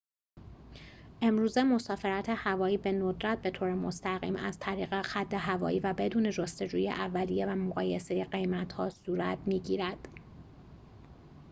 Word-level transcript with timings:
امروزه 1.21 1.63
مسافرت 1.63 2.25
هوایی 2.29 2.77
به 2.77 2.91
ندرت 2.91 3.41
بطور 3.41 3.73
مستقیم 3.73 4.35
از 4.35 4.59
طریق 4.59 5.01
خط 5.01 5.33
هوایی 5.33 5.79
و 5.79 5.93
بدون 5.93 6.31
جستجوی 6.31 6.89
اولیه 6.89 7.45
و 7.45 7.49
مقایسه 7.55 8.23
قیمت‌ها 8.25 8.89
صورت 8.89 9.37
می‌گیرد 9.45 10.07